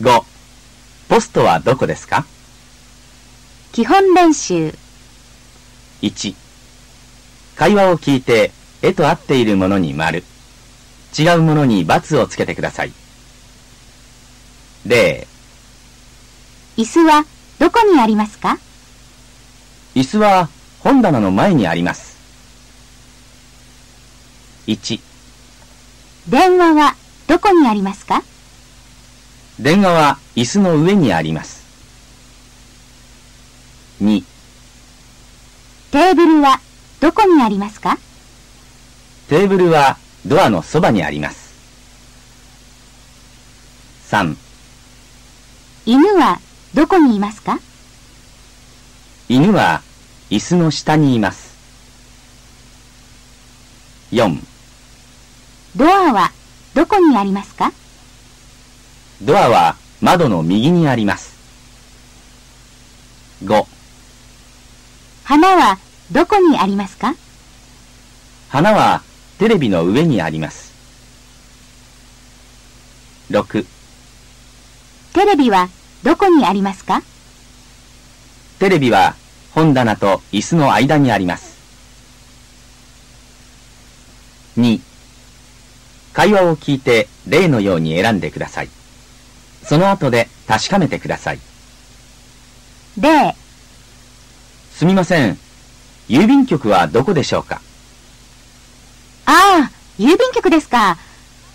[0.00, 0.22] 5
[1.08, 2.24] ポストはどこですか？
[3.72, 4.72] 基本練習。
[6.02, 6.36] 1
[7.56, 10.22] 会話を聞いて絵と合っているものに丸。
[11.18, 12.92] 違うものに×をつけてください。
[14.86, 15.26] 0
[16.76, 17.24] 椅子は
[17.58, 18.58] どこにありますか？
[19.96, 22.16] 椅子は本棚の前にあります。
[24.68, 25.00] 1
[26.28, 26.94] 電話は
[27.26, 28.22] どこにありますか？
[29.60, 31.64] 電話は椅子の上にあります。
[34.00, 34.22] 2
[35.90, 36.60] テーブルは
[37.00, 37.98] どこにありますか？
[39.28, 41.48] テーブルはドアのそばにあります。
[44.10, 44.36] 3
[45.86, 46.38] 犬は
[46.74, 47.58] どこにいますか？
[49.28, 49.82] 犬は
[50.30, 51.56] 椅子の下にいます。
[54.12, 54.38] 4
[55.74, 56.30] ドアは
[56.74, 57.72] どこにありますか？
[59.22, 61.36] ドアは窓の右にあります。
[63.44, 63.66] 5
[65.24, 65.78] 花は
[66.12, 67.14] どこにありますか？
[68.48, 69.02] 花は
[69.38, 70.72] テレビの上にあります。
[73.30, 73.66] 6
[75.12, 75.68] テレビは
[76.04, 77.02] どこにありますか？
[78.58, 79.16] テレビは
[79.52, 81.58] 本棚と椅子の間にあります。
[84.56, 84.80] 2
[86.12, 88.68] 会話を聞いて例のように選んでください
[89.68, 91.38] その後で確かめてください。
[92.98, 93.34] 0
[94.72, 95.38] すみません。
[96.08, 97.60] 郵便局はどこでしょうか？
[99.26, 100.96] ああ、郵便局ですか。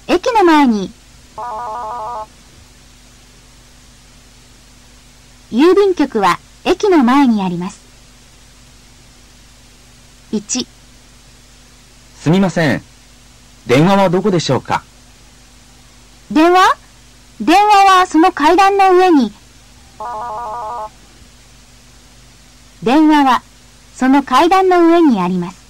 [0.07, 0.91] 駅の前に。
[5.51, 7.81] 郵便局は駅の前にあります。
[10.33, 10.67] 1、
[12.15, 12.83] すみません。
[13.65, 14.83] 電話はどこでしょうか？
[16.31, 16.82] 電話？
[17.43, 19.33] 電話はその階段の上に。
[22.83, 23.43] 電話は
[23.93, 25.61] その階段の上にあります。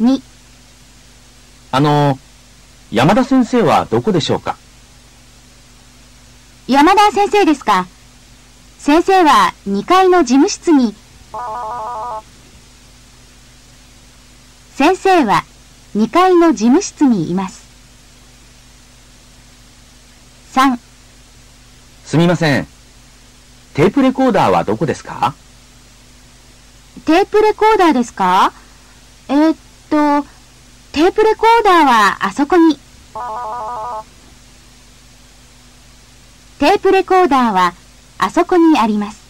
[0.00, 0.22] 2、
[1.72, 2.18] あの
[2.90, 4.56] 山田先生はどこでしょうか？
[6.66, 7.86] 山田先生ですか。
[8.78, 10.94] 先生は2階の事務室に。
[14.76, 15.44] 先生は
[15.94, 17.63] 2階の事務室にいます。
[20.54, 20.78] 3、
[22.04, 22.68] すみません。
[23.74, 25.34] テープレコーダーはどこですか？
[27.04, 28.52] テープレコーダーですか？
[29.28, 29.56] えーっ
[29.90, 30.22] と、
[30.92, 32.78] テープレコーダーはあそこに。
[36.60, 37.74] テープレコーダーは
[38.18, 39.24] あそこにあります。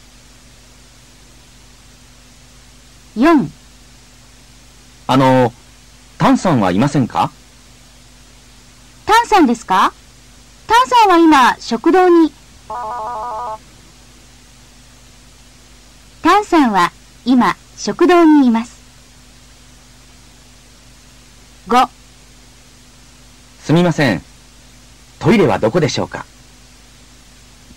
[3.16, 3.48] 4、
[5.06, 5.54] あの
[6.18, 7.30] タンさんはいませんか？
[9.06, 9.94] タンさんですか？
[10.86, 12.32] さんは今、食堂に。
[16.22, 16.92] タンさんは
[17.24, 18.74] 今、食堂にいます。
[21.68, 21.88] 5、
[23.60, 24.22] すみません
[25.18, 26.26] トイレはどこでしょうか？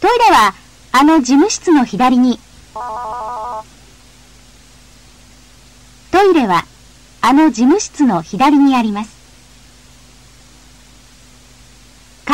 [0.02, 0.54] トイレは
[0.92, 2.40] あの事務室の左に。
[6.12, 6.66] トイレは
[7.22, 9.17] あの事務室の左にあります。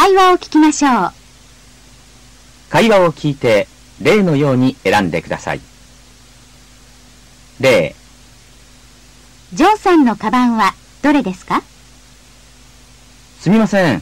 [0.03, 1.12] 会話を聞きましょう。
[2.69, 3.69] 会話を聞いて
[4.02, 5.62] 例のように選んでください
[7.62, 7.96] 例
[9.53, 11.62] ジョンさんのカバンはどれですか？
[13.40, 14.02] すみません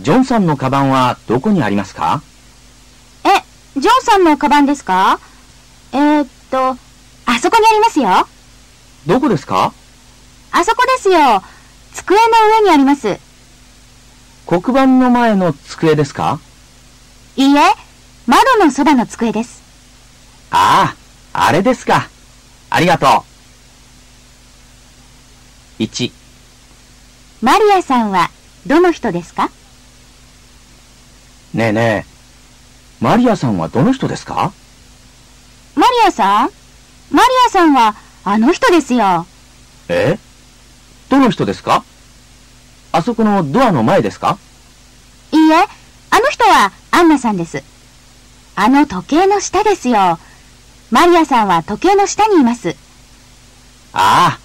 [0.00, 2.22] ジョンさんのカバンはどこにありますか？
[3.22, 3.28] え、
[3.78, 5.20] ジョンさんのカバンですか？
[5.92, 6.58] えー、っと、
[7.26, 8.26] あそこにありますよ。
[9.06, 9.74] どこですか？
[10.52, 11.42] あそこですよ。
[11.92, 12.22] 机の
[12.62, 13.25] 上にあります。
[14.46, 16.38] 黒板の前の机ですか？
[17.34, 17.60] いいえ、
[18.26, 19.60] 窓のそばの机です。
[20.52, 20.94] あ
[21.32, 22.08] ああれですか。
[22.70, 23.06] ありがと
[25.78, 25.82] う。
[25.82, 26.12] 1
[27.42, 28.30] マリアさんは
[28.66, 29.50] どの人ですか？
[31.52, 34.52] ねえねえマリアさんはどの人ですか？
[35.74, 36.50] マリアさん？
[37.10, 39.26] マリアさんはあの人ですよ。
[39.88, 40.18] え？
[41.08, 41.84] どの人ですか？
[42.96, 44.38] あそこのドアの前ですか？
[45.30, 47.62] いいえ、あの人はアンナさんです。
[48.54, 50.18] あの時計の下ですよ。
[50.90, 52.74] マリアさんは時計の下にいます。
[53.92, 54.38] あ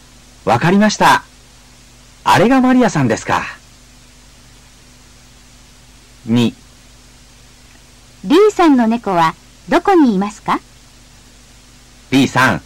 [0.46, 1.24] あ、わかりました。
[2.26, 3.42] あれがマリアさんですか。
[6.28, 6.54] 2、
[8.26, 9.34] B さんの猫は
[9.70, 10.60] どこにいますか
[12.10, 12.62] ？B さん。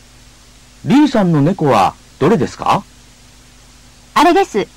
[0.84, 2.84] B さんの猫はどれですか？
[4.16, 4.68] あれです。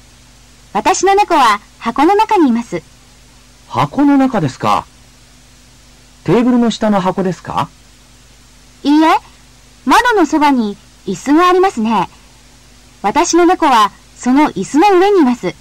[0.73, 2.83] 私の猫は箱の中にいます。
[3.69, 4.87] 箱の中ですか？
[6.25, 7.69] テーブルの下の箱ですか？
[8.83, 9.17] いいえ、
[9.87, 10.77] 窓のそばに
[11.07, 12.09] 椅子がありますね。
[13.03, 15.55] 私の猫はその椅子の上にいます。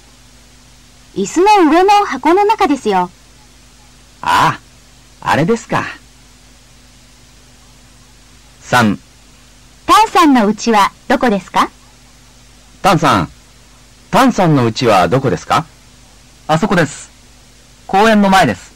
[1.14, 3.10] 椅子の上の箱の中ですよ。
[4.20, 4.60] あ
[5.20, 5.84] あ、あれですか。
[8.62, 8.98] 3、
[9.86, 11.70] タンさんの家はどこですか？
[12.82, 13.28] タンさん、
[14.10, 15.66] タンさんの家はどこですか？
[16.46, 17.10] あそこです。
[17.86, 18.72] 公園の前です。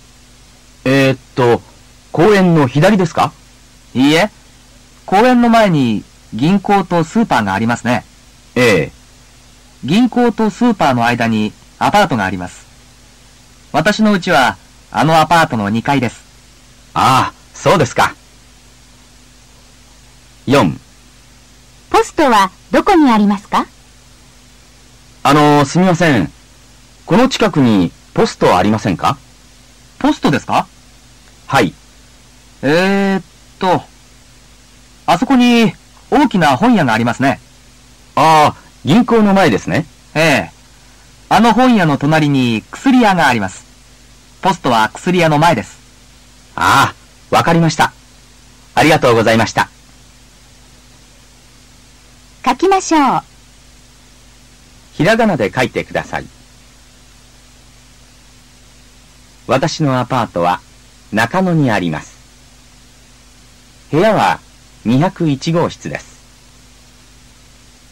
[0.84, 1.62] えー、っと、
[2.12, 3.32] 公園の左ですか？
[3.94, 4.30] いいえ、
[5.06, 8.04] 公園の前に銀行とスーパーがありますね。
[8.54, 8.92] ええ。
[9.84, 12.66] 銀行とスーパーの間にアパートがあります。
[13.72, 14.58] 私の家は
[14.90, 16.22] あのアパートの2階です。
[16.92, 18.14] ああ、そうですか。
[20.46, 20.76] 4、
[21.90, 23.66] ポストはどこにありますか？
[25.24, 26.32] あの、すみません。
[27.06, 29.18] この近くにポストありませんか？
[29.98, 30.66] ポストですか？
[31.46, 31.74] はい。
[32.62, 33.22] えーっ
[33.58, 33.82] と、
[35.06, 35.72] あそこに
[36.10, 37.40] 大きな本屋がありますね。
[38.14, 39.86] ああ、銀行の前ですね。
[40.14, 40.52] ええ。
[41.28, 43.64] あの本屋の隣に薬屋があります。
[44.42, 45.78] ポストは薬屋の前です。
[46.56, 46.94] あ
[47.30, 47.92] あ、わかりました。
[48.74, 49.68] ありがとうございました。
[52.44, 53.31] 書きましょう。
[54.94, 56.26] ひらがなで書いてください。
[59.46, 60.60] 私のアパートは
[61.12, 62.16] 中野にあります。
[63.90, 64.40] 部屋は
[64.86, 66.12] 201号室です。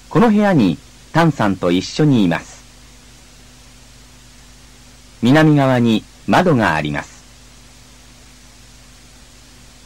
[0.09, 0.79] この部屋に
[1.13, 2.61] タンさんと一緒にいます。
[5.23, 7.21] 南側に窓があります。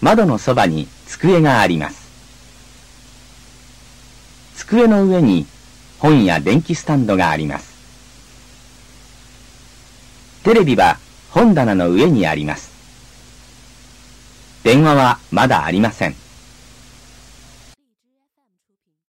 [0.00, 2.05] 窓のそばに机があります。
[4.56, 5.46] 机の上に
[6.05, 7.73] 本や電気スタンドがあります。
[10.43, 10.99] テレビは
[11.31, 12.71] 本棚の上にあります。
[14.65, 16.24] 電話はまだありません。